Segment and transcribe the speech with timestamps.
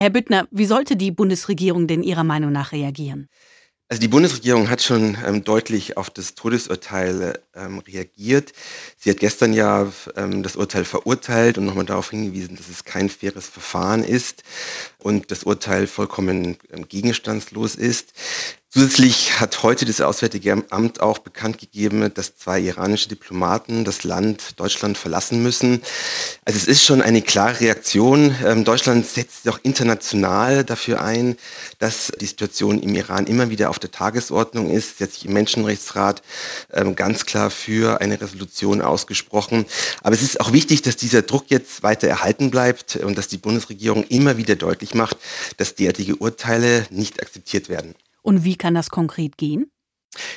[0.00, 3.28] Herr Büttner, wie sollte die Bundesregierung denn Ihrer Meinung nach reagieren?
[3.90, 8.52] Also die Bundesregierung hat schon ähm, deutlich auf das Todesurteil ähm, reagiert.
[8.98, 13.08] Sie hat gestern ja ähm, das Urteil verurteilt und nochmal darauf hingewiesen, dass es kein
[13.08, 14.44] faires Verfahren ist
[14.98, 18.12] und das Urteil vollkommen ähm, gegenstandslos ist.
[18.78, 24.60] Zusätzlich hat heute das Auswärtige Amt auch bekannt gegeben, dass zwei iranische Diplomaten das Land
[24.60, 25.82] Deutschland verlassen müssen.
[26.44, 28.32] Also es ist schon eine klare Reaktion.
[28.44, 31.36] Ähm, Deutschland setzt sich auch international dafür ein,
[31.80, 34.98] dass die Situation im Iran immer wieder auf der Tagesordnung ist.
[34.98, 36.22] Sie hat sich im Menschenrechtsrat
[36.72, 39.66] ähm, ganz klar für eine Resolution ausgesprochen.
[40.04, 43.38] Aber es ist auch wichtig, dass dieser Druck jetzt weiter erhalten bleibt und dass die
[43.38, 45.16] Bundesregierung immer wieder deutlich macht,
[45.56, 47.96] dass derartige Urteile nicht akzeptiert werden.
[48.28, 49.70] Und wie kann das konkret gehen?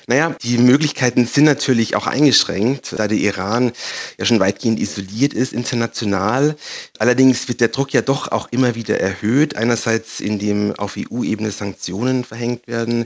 [0.07, 3.71] Naja, die Möglichkeiten sind natürlich auch eingeschränkt, da der Iran
[4.17, 6.55] ja schon weitgehend isoliert ist international.
[6.99, 9.55] Allerdings wird der Druck ja doch auch immer wieder erhöht.
[9.55, 13.05] Einerseits, indem auf EU-Ebene Sanktionen verhängt werden.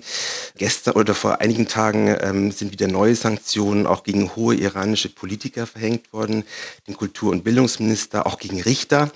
[0.57, 5.67] Gestern oder vor einigen Tagen ähm, sind wieder neue Sanktionen auch gegen hohe iranische Politiker
[5.67, 6.43] verhängt worden,
[6.87, 9.11] den Kultur- und Bildungsminister, auch gegen Richter,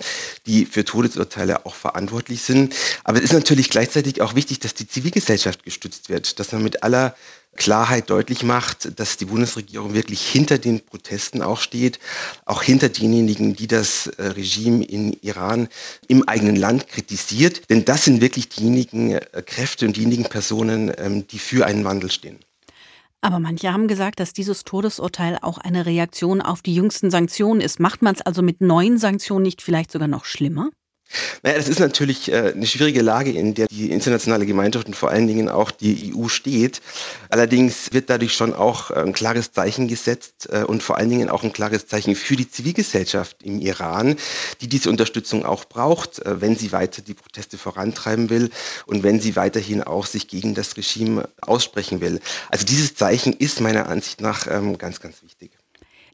[0.46, 2.76] die für Todesurteile auch verantwortlich sind.
[3.04, 6.84] Aber es ist natürlich gleichzeitig auch wichtig, dass die Zivilgesellschaft gestützt wird, dass man mit
[6.84, 7.16] aller
[7.60, 12.00] Klarheit deutlich macht, dass die Bundesregierung wirklich hinter den Protesten auch steht,
[12.46, 15.68] auch hinter denjenigen, die das äh, Regime in Iran
[16.08, 17.70] im eigenen Land kritisiert.
[17.70, 22.10] Denn das sind wirklich diejenigen äh, Kräfte und diejenigen Personen, ähm, die für einen Wandel
[22.10, 22.40] stehen.
[23.22, 27.80] Aber manche haben gesagt, dass dieses Todesurteil auch eine Reaktion auf die jüngsten Sanktionen ist.
[27.80, 30.70] Macht man es also mit neuen Sanktionen nicht vielleicht sogar noch schlimmer?
[31.42, 35.10] Naja, das ist natürlich äh, eine schwierige Lage, in der die internationale Gemeinschaft und vor
[35.10, 36.82] allen Dingen auch die EU steht.
[37.30, 41.30] Allerdings wird dadurch schon auch äh, ein klares Zeichen gesetzt äh, und vor allen Dingen
[41.30, 44.18] auch ein klares Zeichen für die Zivilgesellschaft im Iran,
[44.62, 48.50] die diese Unterstützung auch braucht, wenn sie weiter die Proteste vorantreiben will
[48.86, 52.20] und wenn sie weiterhin auch sich gegen das Regime aussprechen will.
[52.50, 55.52] Also dieses Zeichen ist meiner Ansicht nach ähm, ganz, ganz wichtig.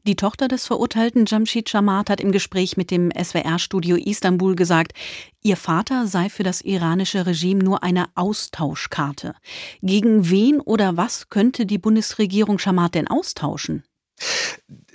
[0.06, 4.92] Die Tochter des verurteilten Jamshid Jamat hat im Gespräch mit dem SWR-Studio Istanbul gesagt,
[5.42, 9.34] ihr Vater sei für das iranische Regime nur eine Austauschkarte.
[9.82, 13.82] Gegen wen oder was könnte die Bundesregierung Jamat denn austauschen?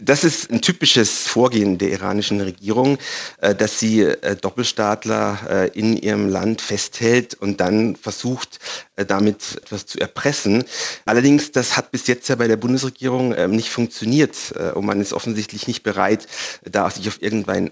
[0.03, 2.97] Das ist ein typisches Vorgehen der iranischen Regierung,
[3.37, 8.59] äh, dass sie äh, Doppelstaatler äh, in ihrem Land festhält und dann versucht,
[8.95, 10.63] damit etwas zu erpressen.
[11.05, 15.13] Allerdings, das hat bis jetzt ja bei der Bundesregierung ähm, nicht funktioniert und man ist
[15.13, 16.27] offensichtlich nicht bereit,
[16.63, 17.71] da sich auf irgendeinen,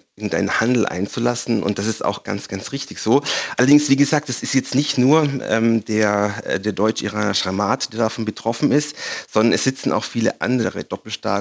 [0.59, 3.21] Handel einzulassen und das ist auch ganz, ganz richtig so.
[3.57, 8.25] Allerdings, wie gesagt, das ist jetzt nicht nur ähm, der, der deutsch-iraner Schamat, der davon
[8.25, 8.95] betroffen ist,
[9.31, 11.38] sondern es sitzen auch viele andere Doppelstaatler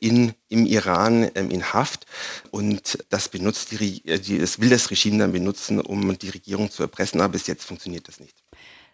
[0.00, 2.06] in in, im Iran ähm, in Haft
[2.50, 6.70] und das benutzt die, äh, die, das will das Regime dann benutzen, um die Regierung
[6.70, 8.36] zu erpressen, aber bis jetzt funktioniert das nicht.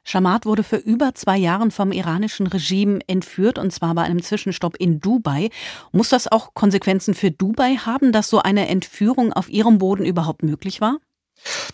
[0.05, 4.77] Shamat wurde für über zwei Jahre vom iranischen Regime entführt, und zwar bei einem Zwischenstopp
[4.77, 5.51] in Dubai.
[5.91, 10.45] Muss das auch Konsequenzen für Dubai haben, dass so eine Entführung auf ihrem Boden überhaupt
[10.45, 10.99] möglich war?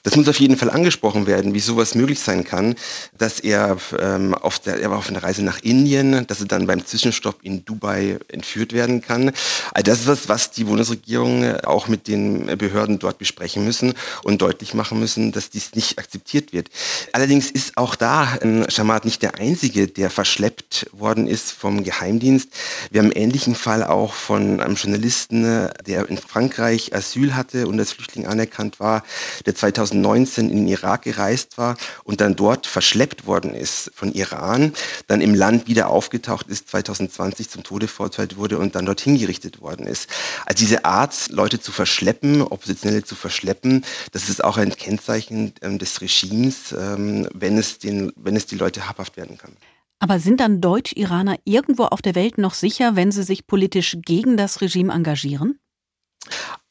[0.03, 2.75] Das muss auf jeden Fall angesprochen werden, wie sowas möglich sein kann,
[3.17, 6.67] dass er ähm, auf der, er war auf einer Reise nach Indien, dass er dann
[6.67, 9.31] beim Zwischenstopp in Dubai entführt werden kann.
[9.73, 13.95] Also das ist was, was die Bundesregierung äh, auch mit den Behörden dort besprechen müssen
[14.25, 16.69] und deutlich machen müssen, dass dies nicht akzeptiert wird.
[17.13, 22.49] Allerdings ist auch da ähm, Shamat nicht der Einzige, der verschleppt worden ist vom Geheimdienst.
[22.91, 27.69] Wir haben einen ähnlichen Fall auch von einem Journalisten, äh, der in Frankreich Asyl hatte
[27.69, 29.05] und als Flüchtling anerkannt war,
[29.47, 29.55] der
[29.93, 34.73] 2019 in den Irak gereist war und dann dort verschleppt worden ist von Iran,
[35.07, 39.61] dann im Land wieder aufgetaucht ist, 2020 zum Tode verurteilt wurde und dann dort hingerichtet
[39.61, 40.09] worden ist.
[40.47, 45.79] Also diese Art, Leute zu verschleppen, Oppositionelle zu verschleppen, das ist auch ein Kennzeichen ähm,
[45.79, 49.57] des Regimes, ähm, wenn, es den, wenn es die Leute habhaft werden kann.
[49.99, 54.37] Aber sind dann Deutsch-Iraner irgendwo auf der Welt noch sicher, wenn sie sich politisch gegen
[54.37, 55.61] das Regime engagieren?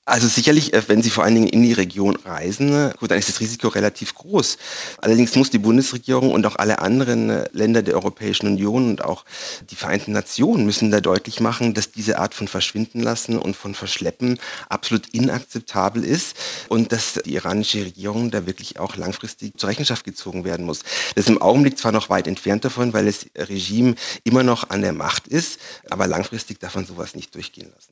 [0.05, 3.19] Also sicherlich, äh, wenn Sie vor allen Dingen in die Region reisen, äh, gut, dann
[3.19, 4.57] ist das Risiko relativ groß.
[4.97, 9.25] Allerdings muss die Bundesregierung und auch alle anderen äh, Länder der Europäischen Union und auch
[9.69, 13.75] die Vereinten Nationen müssen da deutlich machen, dass diese Art von Verschwinden lassen und von
[13.75, 14.39] Verschleppen
[14.69, 16.35] absolut inakzeptabel ist
[16.67, 20.79] und dass die iranische Regierung da wirklich auch langfristig zur Rechenschaft gezogen werden muss.
[21.13, 23.93] Das ist im Augenblick zwar noch weit entfernt davon, weil das Regime
[24.23, 25.59] immer noch an der Macht ist,
[25.91, 27.89] aber langfristig darf man sowas nicht durchgehen lassen.